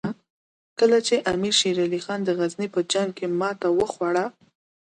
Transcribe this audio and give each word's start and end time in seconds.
کله 0.79 0.97
چې 1.07 1.15
امیر 1.33 1.53
شېر 1.59 1.77
علي 1.85 1.99
خان 2.05 2.19
د 2.23 2.29
غزني 2.39 2.67
په 2.75 2.79
جنګ 2.91 3.09
کې 3.17 3.27
ماته 3.39 3.67
وخوړه. 3.77 4.25